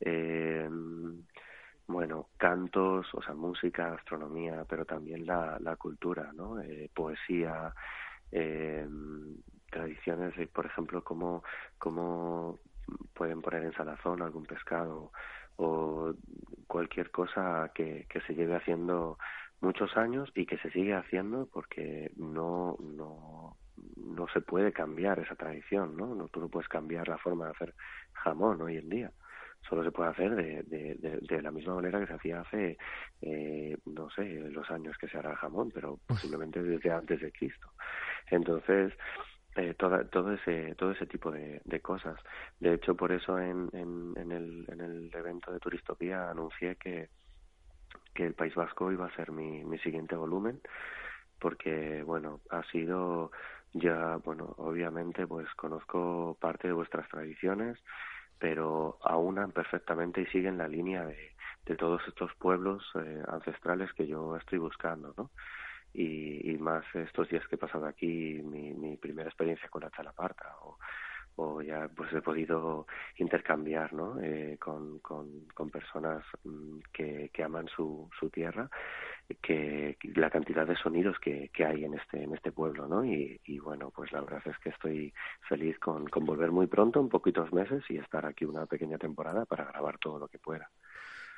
eh, 0.00 0.70
bueno, 1.86 2.28
cantos, 2.38 3.06
o 3.12 3.20
sea, 3.20 3.34
música, 3.34 3.92
astronomía, 3.92 4.64
pero 4.66 4.86
también 4.86 5.26
la, 5.26 5.58
la 5.60 5.76
cultura, 5.76 6.32
¿no? 6.34 6.56
Poesía, 6.94 7.74
eh, 8.32 8.86
tradiciones, 9.70 10.34
por 10.50 10.66
ejemplo, 10.66 11.02
cómo, 11.02 11.42
cómo 11.78 12.58
pueden 13.14 13.42
poner 13.42 13.64
en 13.64 13.72
salazón 13.72 14.22
algún 14.22 14.46
pescado 14.46 15.12
o 15.56 16.14
cualquier 16.66 17.10
cosa 17.10 17.70
que, 17.74 18.06
se 18.26 18.34
lleve 18.34 18.56
haciendo 18.56 19.18
muchos 19.60 19.96
años 19.96 20.30
y 20.34 20.46
que 20.46 20.58
se 20.58 20.70
sigue 20.70 20.94
haciendo 20.94 21.48
porque 21.52 22.10
no, 22.16 22.76
no, 22.80 23.56
no 23.96 24.28
se 24.28 24.40
puede 24.40 24.72
cambiar 24.72 25.18
esa 25.18 25.34
tradición, 25.34 25.96
¿no? 25.96 26.14
no 26.14 26.28
Tú 26.28 26.40
no 26.40 26.48
puedes 26.48 26.68
cambiar 26.68 27.08
la 27.08 27.18
forma 27.18 27.46
de 27.46 27.52
hacer 27.52 27.74
jamón 28.12 28.60
hoy 28.60 28.76
en 28.76 28.88
día 28.88 29.12
solo 29.68 29.84
se 29.84 29.90
puede 29.90 30.10
hacer 30.10 30.34
de, 30.34 30.62
de, 30.64 31.18
de, 31.20 31.42
la 31.42 31.50
misma 31.50 31.74
manera 31.74 32.00
que 32.00 32.06
se 32.06 32.14
hacía 32.14 32.40
hace, 32.40 32.78
eh, 33.20 33.76
no 33.86 34.08
sé, 34.10 34.24
los 34.50 34.70
años 34.70 34.96
que 34.98 35.08
se 35.08 35.18
hará 35.18 35.36
jamón, 35.36 35.70
pero 35.72 35.98
posiblemente 36.06 36.62
desde 36.62 36.90
antes 36.90 37.20
de 37.20 37.32
Cristo. 37.32 37.72
Entonces, 38.30 38.92
eh, 39.56 39.74
toda, 39.74 40.04
todo 40.08 40.32
ese 40.32 40.74
todo 40.74 40.92
ese 40.92 41.06
tipo 41.06 41.30
de, 41.30 41.60
de 41.64 41.80
cosas. 41.80 42.18
De 42.60 42.74
hecho, 42.74 42.94
por 42.94 43.12
eso 43.12 43.38
en, 43.38 43.68
en, 43.72 44.12
en, 44.16 44.32
el, 44.32 44.66
en 44.68 44.80
el 44.80 45.10
evento 45.14 45.52
de 45.52 45.60
Turistopía 45.60 46.30
anuncié 46.30 46.76
que, 46.76 47.08
que 48.14 48.26
el 48.26 48.34
País 48.34 48.54
Vasco 48.54 48.92
iba 48.92 49.06
a 49.06 49.16
ser 49.16 49.32
mi, 49.32 49.64
mi 49.64 49.78
siguiente 49.78 50.14
volumen, 50.14 50.60
porque, 51.38 52.02
bueno, 52.02 52.40
ha 52.50 52.62
sido 52.64 53.30
ya, 53.72 54.16
bueno, 54.24 54.54
obviamente, 54.58 55.26
pues 55.26 55.46
conozco 55.54 56.36
parte 56.40 56.68
de 56.68 56.74
vuestras 56.74 57.08
tradiciones, 57.08 57.78
pero 58.38 58.98
aunan 59.02 59.52
perfectamente 59.52 60.22
y 60.22 60.26
siguen 60.26 60.58
la 60.58 60.68
línea 60.68 61.04
de, 61.04 61.32
de 61.66 61.76
todos 61.76 62.02
estos 62.06 62.34
pueblos 62.36 62.84
eh, 62.94 63.22
ancestrales 63.28 63.92
que 63.94 64.06
yo 64.06 64.36
estoy 64.36 64.58
buscando, 64.58 65.14
¿no? 65.16 65.30
Y, 65.92 66.50
y, 66.50 66.58
más 66.58 66.84
estos 66.94 67.28
días 67.30 67.46
que 67.48 67.54
he 67.54 67.58
pasado 67.58 67.86
aquí, 67.86 68.40
mi, 68.44 68.74
mi 68.74 68.98
primera 68.98 69.30
experiencia 69.30 69.68
con 69.70 69.82
la 69.82 69.90
Chalaparta, 69.90 70.54
o, 70.60 70.78
o 71.36 71.62
ya 71.62 71.88
pues 71.94 72.12
he 72.12 72.20
podido 72.20 72.86
intercambiar 73.16 73.92
¿no? 73.92 74.20
Eh, 74.20 74.56
con, 74.58 74.98
con, 75.00 75.46
con, 75.54 75.70
personas 75.70 76.24
mm, 76.44 76.78
que, 76.92 77.30
que 77.32 77.42
aman 77.42 77.68
su, 77.68 78.08
su 78.18 78.30
tierra 78.30 78.68
que 79.42 79.96
la 80.14 80.30
cantidad 80.30 80.66
de 80.66 80.76
sonidos 80.76 81.16
que, 81.18 81.50
que 81.52 81.64
hay 81.64 81.84
en 81.84 81.94
este 81.94 82.22
en 82.22 82.34
este 82.34 82.52
pueblo 82.52 82.86
no 82.86 83.04
y, 83.04 83.40
y 83.44 83.58
bueno 83.58 83.90
pues 83.90 84.12
la 84.12 84.20
verdad 84.20 84.42
es 84.46 84.58
que 84.58 84.70
estoy 84.70 85.12
feliz 85.48 85.78
con, 85.78 86.06
con 86.06 86.24
volver 86.24 86.52
muy 86.52 86.66
pronto 86.66 87.00
en 87.00 87.08
poquitos 87.08 87.52
meses 87.52 87.82
y 87.88 87.98
estar 87.98 88.24
aquí 88.24 88.44
una 88.44 88.66
pequeña 88.66 88.98
temporada 88.98 89.44
para 89.44 89.64
grabar 89.64 89.98
todo 89.98 90.18
lo 90.18 90.28
que 90.28 90.38
pueda 90.38 90.70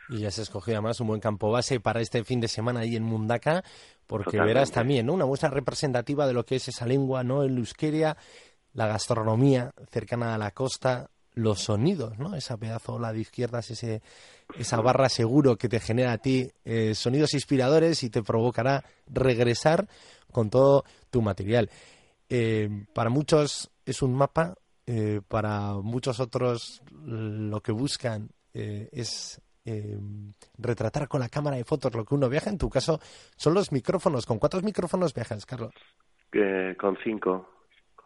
y 0.09 0.21
ya 0.21 0.31
se 0.31 0.43
escogió 0.43 0.75
además 0.75 1.01
un 1.01 1.09
buen 1.09 1.21
campo 1.21 1.51
base 1.51 1.81
para 1.81 2.01
este 2.01 2.25
fin 2.25 2.41
de 2.41 2.49
semana 2.49 2.81
ahí 2.81 2.97
en 2.97 3.03
Mundaka, 3.03 3.63
porque 4.07 4.25
Totalmente. 4.25 4.55
verás 4.55 4.73
también 4.73 5.07
¿no? 5.07 5.13
una 5.13 5.27
muestra 5.27 5.51
representativa 5.51 6.27
de 6.27 6.33
lo 6.33 6.47
que 6.47 6.57
es 6.57 6.69
esa 6.69 6.87
lengua, 6.87 7.23
¿no? 7.23 7.43
El 7.43 7.59
euskera, 7.59 8.17
la 8.75 8.87
gastronomía 8.87 9.73
cercana 9.91 10.35
a 10.35 10.39
la 10.39 10.51
costa, 10.53 11.11
los 11.35 11.61
sonidos, 11.61 12.19
¿no? 12.19 12.35
Esa 12.35 12.57
pedazo 12.57 12.95
ola 12.95 13.13
de 13.13 13.21
izquierdas, 13.21 13.71
ese, 13.71 14.03
esa 14.59 14.81
barra 14.81 15.09
seguro 15.09 15.57
que 15.57 15.69
te 15.69 15.81
genera 15.81 16.13
a 16.13 16.19
ti 16.19 16.51
eh, 16.65 16.95
sonidos 16.95 17.35
inspiradores 17.35 18.03
y 18.03 18.11
te 18.11 18.23
provocará 18.23 18.85
regresar 19.07 19.89
con 20.33 20.51
todo 20.51 20.85
tu 21.11 21.23
material. 21.23 21.71
Eh, 22.29 22.87
para 22.93 23.09
muchos 23.09 23.71
es 23.87 24.03
un 24.03 24.15
mapa, 24.15 24.55
eh, 24.87 25.21
para 25.27 25.75
muchos 25.75 26.19
otros 26.19 26.83
lo 26.93 27.61
que 27.61 27.73
buscan 27.73 28.31
eh, 28.55 28.89
es 28.93 29.41
eh, 29.65 29.99
retratar 30.57 31.09
con 31.09 31.21
la 31.21 31.29
cámara 31.29 31.57
de 31.57 31.65
fotos 31.65 31.95
lo 31.95 32.05
que 32.05 32.15
uno 32.15 32.29
viaja. 32.29 32.51
En 32.51 32.59
tu 32.59 32.69
caso 32.69 32.99
son 33.37 33.55
los 33.55 33.71
micrófonos. 33.71 34.27
¿Con 34.27 34.39
cuántos 34.39 34.63
micrófonos 34.63 35.15
viajas, 35.15 35.47
Carlos? 35.47 35.73
con 36.79 36.97
cinco 37.03 37.58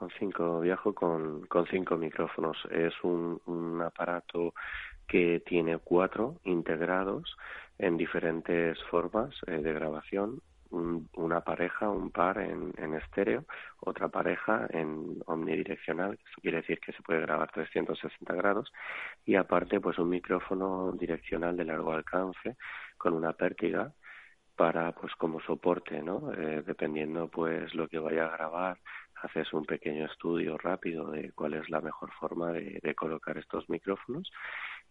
con 0.02 0.11
cinco, 0.18 0.61
viajo 0.61 0.92
con, 0.94 1.47
con 1.47 1.64
cinco 1.68 1.97
micrófonos. 1.97 2.56
Es 2.73 2.92
un, 3.04 3.80
aparato 3.87 4.52
que 5.06 5.40
tiene 5.47 5.78
cuatro 5.78 6.40
integrados 6.42 7.37
en 7.78 7.97
diferentes 7.97 8.82
formas 8.90 9.32
eh, 9.47 9.59
de 9.59 9.73
grabación. 9.73 10.40
Un, 10.71 11.09
una 11.16 11.42
pareja, 11.42 11.88
un 11.88 12.11
par 12.11 12.38
en, 12.38 12.73
en 12.78 12.94
estéreo, 12.94 13.44
otra 13.78 14.09
pareja 14.09 14.66
en 14.71 15.23
omnidireccional, 15.26 16.14
eso 16.14 16.40
quiere 16.40 16.62
decir 16.62 16.80
que 16.80 16.92
se 16.92 17.02
puede 17.02 17.21
grabar 17.21 17.52
360 17.52 18.35
grados, 18.35 18.73
y 19.26 19.35
aparte 19.37 19.80
pues 19.80 19.99
un 19.99 20.09
micrófono 20.09 20.90
direccional 20.92 21.56
de 21.59 21.66
largo 21.66 21.92
alcance 21.92 22.56
con 22.97 23.12
una 23.12 23.35
pértiga 23.35 23.92
para 24.56 24.92
pues 24.92 25.14
como 25.16 25.40
soporte 25.40 26.02
no 26.02 26.32
eh, 26.32 26.62
dependiendo 26.66 27.28
pues 27.28 27.75
lo 27.75 27.88
que 27.88 27.99
vaya 27.99 28.26
a 28.26 28.37
grabar 28.37 28.78
haces 29.23 29.52
un 29.52 29.64
pequeño 29.64 30.07
estudio 30.07 30.59
rápido 30.59 31.11
de 31.11 31.33
cuál 31.33 31.55
es 31.55 31.69
la 31.71 31.81
mejor 31.81 32.11
forma 32.19 32.52
de, 32.52 32.81
de 32.83 32.95
colocar 32.95 33.38
estos 33.38 33.69
micrófonos 33.69 34.31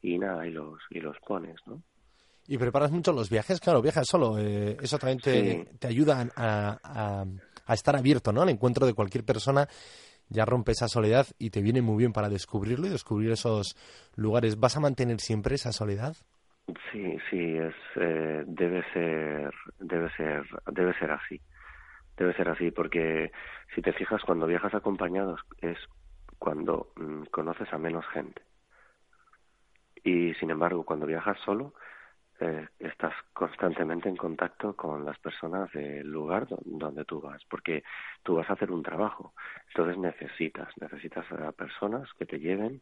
y 0.02 0.18
nada, 0.18 0.48
y 0.48 0.52
los, 0.52 0.80
y 0.90 1.00
los 1.00 1.18
pones, 1.20 1.56
¿no? 1.66 1.82
¿Y 2.48 2.58
preparas 2.58 2.92
mucho 2.92 3.14
los 3.14 3.30
viajes? 3.30 3.60
Claro, 3.60 3.82
viajas 3.82 4.08
solo. 4.08 4.38
Eh, 4.40 4.76
eso 4.82 4.98
también 4.98 5.20
te, 5.20 5.64
sí. 5.64 5.78
te 5.80 5.88
ayuda 5.88 6.28
a, 6.36 6.80
a, 6.84 7.26
a, 7.66 7.74
estar 7.74 7.96
abierto, 7.96 8.34
¿no? 8.34 8.42
Al 8.42 8.50
encuentro 8.50 8.86
de 8.86 8.94
cualquier 8.94 9.24
persona. 9.24 9.68
Ya 10.28 10.46
rompe 10.46 10.72
esa 10.72 10.88
soledad 10.88 11.28
y 11.38 11.50
te 11.50 11.62
viene 11.62 11.82
muy 11.82 11.98
bien 11.98 12.14
para 12.14 12.30
descubrirlo 12.30 12.88
y 12.88 12.90
descubrir 12.90 13.32
esos 13.32 13.76
lugares. 14.16 14.60
¿Vas 14.60 14.78
a 14.78 14.80
mantener 14.80 15.20
siempre 15.20 15.56
esa 15.56 15.72
soledad? 15.72 16.16
Sí, 16.92 17.18
sí, 17.30 17.58
es, 17.58 17.76
eh, 17.98 18.44
debe 18.48 18.82
ser, 18.94 19.54
debe 19.80 20.10
ser, 20.16 20.44
debe 20.72 20.98
ser 20.98 21.12
así 21.12 21.40
Debe 22.18 22.34
ser 22.34 22.50
así, 22.50 22.72
porque 22.72 23.32
si 23.74 23.82
te 23.82 23.94
fijas, 23.94 24.22
cuando 24.24 24.48
viajas 24.48 24.74
acompañados 24.74 25.42
es 25.60 25.78
cuando 26.38 26.92
mm, 26.96 27.24
conoces 27.32 27.72
a 27.74 27.78
menos 27.78 28.06
gente. 28.08 28.42
Y 30.04 30.34
sin 30.36 30.50
embargo, 30.50 30.84
cuando 30.84 31.06
viajas 31.06 31.38
solo, 31.46 31.74
eh, 32.40 32.68
estás 32.80 33.14
constantemente 33.34 34.10
en 34.10 34.16
contacto 34.16 34.76
con 34.76 35.06
las 35.06 35.20
personas 35.20 35.72
del 35.74 36.08
lugar 36.08 36.48
donde 36.66 37.06
tú 37.06 37.22
vas, 37.22 37.44
porque 37.46 37.84
tú 38.24 38.36
vas 38.36 38.50
a 38.50 38.54
hacer 38.54 38.72
un 38.72 38.82
trabajo. 38.82 39.36
Entonces 39.68 40.00
necesitas, 40.00 40.70
necesitas 40.82 41.32
a 41.32 41.52
personas 41.52 42.12
que 42.18 42.26
te 42.26 42.40
lleven, 42.40 42.82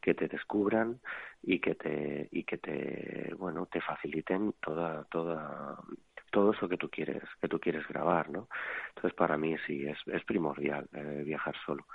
que 0.00 0.14
te 0.14 0.26
descubran 0.26 1.00
y 1.42 1.60
que 1.60 1.74
te 1.74 2.28
y 2.30 2.44
que 2.44 2.56
te 2.56 3.34
bueno 3.38 3.66
te 3.66 3.80
faciliten 3.80 4.54
toda 4.60 5.04
toda 5.04 5.78
todo 6.34 6.52
eso 6.52 6.68
que 6.68 6.76
tú 6.76 6.88
quieres 6.90 7.22
que 7.40 7.48
tú 7.48 7.58
quieres 7.60 7.86
grabar 7.88 8.28
no 8.28 8.48
entonces 8.88 9.14
para 9.14 9.38
mí 9.38 9.54
sí 9.66 9.86
es, 9.86 9.98
es 10.06 10.24
primordial 10.24 10.86
eh, 10.92 11.22
viajar 11.24 11.54
solo 11.64 11.86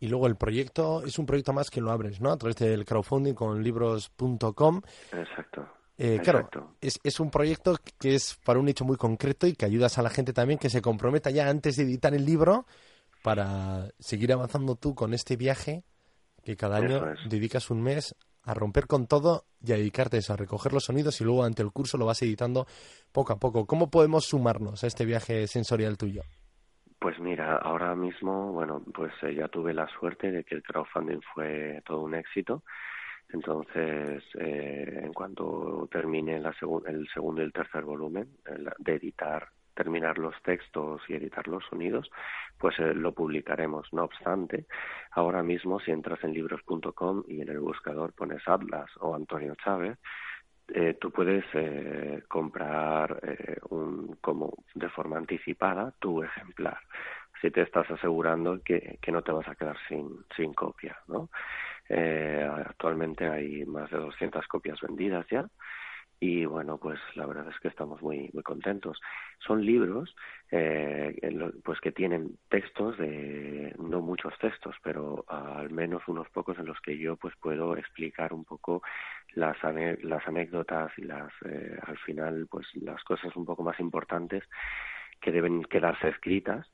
y 0.00 0.08
luego 0.08 0.26
el 0.26 0.36
proyecto 0.36 1.04
es 1.04 1.18
un 1.18 1.26
proyecto 1.26 1.52
más 1.52 1.68
que 1.68 1.82
lo 1.82 1.90
abres, 1.90 2.22
¿no? 2.22 2.32
A 2.32 2.38
través 2.38 2.56
del 2.56 2.86
crowdfunding 2.86 3.34
con 3.34 3.62
libros.com. 3.62 4.80
Exacto. 5.12 5.68
Eh, 5.98 6.18
claro, 6.24 6.48
es, 6.80 6.98
es, 7.04 7.20
un 7.20 7.30
proyecto 7.30 7.76
que 7.98 8.14
es 8.14 8.40
para 8.42 8.58
un 8.58 8.64
nicho 8.64 8.86
muy 8.86 8.96
concreto 8.96 9.46
y 9.46 9.52
que 9.52 9.66
ayudas 9.66 9.98
a 9.98 10.02
la 10.02 10.08
gente 10.08 10.32
también 10.32 10.58
que 10.58 10.70
se 10.70 10.80
comprometa 10.80 11.30
ya 11.30 11.50
antes 11.50 11.76
de 11.76 11.82
editar 11.82 12.14
el 12.14 12.24
libro 12.24 12.64
para 13.22 13.90
seguir 13.98 14.32
avanzando 14.32 14.76
tú 14.76 14.94
con 14.94 15.12
este 15.12 15.36
viaje 15.36 15.84
que 16.42 16.56
cada 16.56 16.78
año 16.78 17.02
dedicas 17.28 17.68
un 17.68 17.82
mes 17.82 18.14
a 18.44 18.54
romper 18.54 18.86
con 18.86 19.06
todo 19.06 19.44
y 19.62 19.72
a 19.72 19.76
dedicarte 19.76 20.16
a, 20.16 20.20
eso, 20.20 20.32
a 20.32 20.36
recoger 20.36 20.72
los 20.72 20.84
sonidos 20.84 21.20
y 21.20 21.24
luego 21.24 21.44
ante 21.44 21.62
el 21.62 21.72
curso 21.72 21.98
lo 21.98 22.06
vas 22.06 22.22
editando 22.22 22.66
poco 23.12 23.32
a 23.32 23.38
poco. 23.38 23.66
¿Cómo 23.66 23.90
podemos 23.90 24.24
sumarnos 24.24 24.82
a 24.82 24.86
este 24.86 25.04
viaje 25.04 25.46
sensorial 25.46 25.98
tuyo? 25.98 26.22
Pues 26.98 27.18
mira, 27.18 27.56
ahora 27.56 27.94
mismo, 27.94 28.52
bueno, 28.52 28.82
pues 28.92 29.12
eh, 29.22 29.34
ya 29.34 29.48
tuve 29.48 29.72
la 29.72 29.88
suerte 29.88 30.30
de 30.30 30.44
que 30.44 30.54
el 30.54 30.62
crowdfunding 30.62 31.20
fue 31.34 31.82
todo 31.86 32.02
un 32.02 32.14
éxito. 32.14 32.62
Entonces, 33.32 34.22
eh, 34.38 35.00
en 35.02 35.12
cuanto 35.12 35.88
termine 35.90 36.40
la 36.40 36.54
el 36.86 37.08
segundo 37.14 37.40
y 37.40 37.44
el 37.44 37.52
tercer 37.52 37.84
volumen 37.84 38.28
de 38.78 38.94
editar, 38.96 39.48
terminar 39.74 40.18
los 40.18 40.34
textos 40.42 41.02
y 41.08 41.14
editar 41.14 41.46
los 41.48 41.64
sonidos, 41.66 42.10
pues 42.58 42.78
eh, 42.78 42.94
lo 42.94 43.12
publicaremos. 43.12 43.92
No 43.92 44.04
obstante, 44.04 44.66
ahora 45.12 45.42
mismo 45.42 45.80
si 45.80 45.90
entras 45.90 46.22
en 46.24 46.32
libros.com 46.32 47.24
y 47.28 47.40
en 47.40 47.48
el 47.48 47.60
buscador 47.60 48.12
pones 48.12 48.46
Atlas 48.46 48.90
o 49.00 49.14
Antonio 49.14 49.54
Chávez, 49.62 49.98
eh, 50.72 50.96
tú 51.00 51.10
puedes 51.10 51.44
eh, 51.54 52.22
comprar 52.28 53.18
eh, 53.22 53.56
un, 53.70 54.16
como 54.20 54.52
de 54.74 54.88
forma 54.88 55.16
anticipada 55.16 55.92
tu 55.98 56.22
ejemplar 56.22 56.78
si 57.40 57.50
te 57.50 57.62
estás 57.62 57.90
asegurando 57.90 58.60
que, 58.62 58.98
que 59.00 59.10
no 59.10 59.22
te 59.22 59.32
vas 59.32 59.48
a 59.48 59.54
quedar 59.56 59.76
sin, 59.88 60.24
sin 60.36 60.54
copia 60.54 60.96
¿no? 61.08 61.28
Eh, 61.88 62.48
actualmente 62.66 63.26
hay 63.28 63.64
más 63.64 63.90
de 63.90 63.98
200 63.98 64.46
copias 64.46 64.80
vendidas 64.80 65.26
ya 65.28 65.44
y 66.20 66.44
bueno 66.44 66.76
pues 66.76 67.00
la 67.14 67.24
verdad 67.26 67.48
es 67.48 67.58
que 67.60 67.68
estamos 67.68 68.02
muy 68.02 68.30
muy 68.34 68.42
contentos. 68.42 69.00
Son 69.38 69.64
libros 69.64 70.14
eh, 70.50 71.16
pues 71.64 71.80
que 71.80 71.92
tienen 71.92 72.38
textos 72.50 72.98
de 72.98 73.74
no 73.78 74.02
muchos 74.02 74.38
textos 74.38 74.76
pero 74.82 75.24
al 75.28 75.70
menos 75.70 76.02
unos 76.06 76.28
pocos 76.28 76.58
en 76.58 76.66
los 76.66 76.78
que 76.80 76.98
yo 76.98 77.16
pues 77.16 77.34
puedo 77.40 77.76
explicar 77.76 78.34
un 78.34 78.44
poco 78.44 78.82
las 79.34 79.56
las 80.02 80.28
anécdotas 80.28 80.92
y 80.98 81.02
las 81.02 81.32
eh, 81.46 81.78
al 81.86 81.96
final 81.98 82.46
pues 82.50 82.66
las 82.74 83.02
cosas 83.04 83.34
un 83.34 83.46
poco 83.46 83.62
más 83.62 83.80
importantes 83.80 84.44
que 85.20 85.32
deben 85.32 85.64
quedarse 85.64 86.08
escritas 86.08 86.66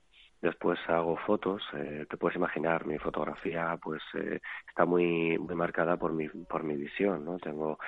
Después 0.43 0.79
hago 0.89 1.17
fotos, 1.17 1.63
eh, 1.75 2.07
te 2.09 2.17
puedes 2.19 2.37
imaginar, 2.37 2.87
mi 2.87 2.99
fotografía 2.99 3.79
pues 3.83 4.03
eh, 4.15 4.41
está 4.69 4.85
muy 4.85 5.39
muy 5.39 5.55
marcada 5.55 5.97
por 5.97 6.13
mi 6.13 6.29
por 6.29 6.63
mi 6.63 6.77
visión, 6.77 7.25
¿no? 7.25 7.39
Tengo 7.39 7.79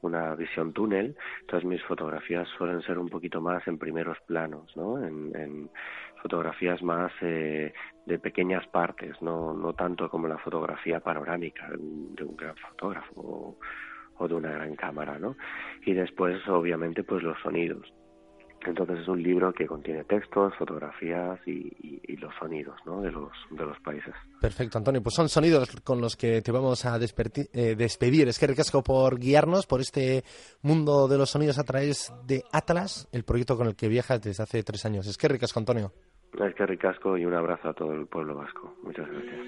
una 0.00 0.34
visión 0.34 0.72
túnel, 0.72 1.16
entonces 1.40 1.68
mis 1.68 1.82
fotografías 1.84 2.48
suelen 2.56 2.80
ser 2.82 2.98
un 2.98 3.08
poquito 3.08 3.40
más 3.42 3.66
en 3.68 3.78
primeros 3.78 4.18
planos, 4.26 4.74
¿no? 4.76 5.04
En, 5.04 5.70
fotografías 6.22 6.82
más 6.82 7.12
eh, 7.20 7.72
de 8.04 8.18
pequeñas 8.18 8.66
partes, 8.68 9.20
no 9.22 9.52
no 9.52 9.72
tanto 9.74 10.08
como 10.10 10.26
la 10.26 10.38
fotografía 10.38 10.98
panorámica 11.00 11.68
de 11.70 12.24
un 12.24 12.36
gran 12.36 12.56
fotógrafo 12.56 13.56
o 14.16 14.28
de 14.28 14.34
una 14.34 14.50
gran 14.50 14.74
cámara, 14.74 15.18
¿no? 15.18 15.36
Y 15.84 15.92
después 15.92 16.36
obviamente 16.48 17.04
pues 17.04 17.22
los 17.22 17.38
sonidos 17.40 17.92
entonces 18.66 18.98
es 19.00 19.08
un 19.08 19.22
libro 19.22 19.52
que 19.52 19.66
contiene 19.66 20.04
textos, 20.04 20.54
fotografías 20.56 21.38
y, 21.46 22.16
los 22.18 22.34
sonidos 22.34 22.76
¿no? 22.84 23.00
de, 23.00 23.12
los, 23.12 23.30
de 23.50 23.64
los 23.64 23.78
países. 23.80 24.12
Perfecto, 24.40 24.76
Antonio. 24.76 25.00
Pues 25.00 25.14
son 25.14 25.28
sonidos 25.28 25.70
con 25.84 26.00
los 26.00 26.16
que 26.16 26.42
te 26.42 26.50
vamos 26.50 26.84
a 26.84 26.96
eh, 26.96 27.76
despedir. 27.76 28.26
Es 28.26 28.40
que 28.40 28.48
ricasco 28.48 28.82
por 28.82 29.20
guiarnos 29.20 29.66
por 29.66 29.80
este 29.80 30.24
mundo 30.62 31.06
de 31.06 31.16
los 31.16 31.30
sonidos 31.30 31.60
a 31.60 31.64
través 31.64 32.12
de 32.26 32.42
Atlas, 32.52 33.08
el 33.12 33.22
proyecto 33.22 33.56
con 33.56 33.68
el 33.68 33.76
que 33.76 33.86
viajas 33.86 34.20
desde 34.20 34.42
hace 34.42 34.64
tres 34.64 34.84
años. 34.84 35.06
Es 35.06 35.16
que 35.16 35.28
ricasco, 35.28 35.60
Antonio. 35.60 35.92
Es 36.44 36.54
que 36.56 36.66
ricasco 36.66 37.16
y 37.16 37.24
un 37.24 37.34
abrazo 37.34 37.68
a 37.68 37.74
todo 37.74 37.92
el 37.92 38.06
pueblo 38.06 38.34
vasco. 38.34 38.74
Muchas 38.82 39.06
gracias. 39.08 39.38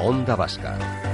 Onda 0.00 0.36
Vasca 0.36 1.13